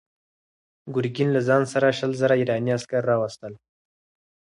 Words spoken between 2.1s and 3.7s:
زره ایراني عسکر راوستل.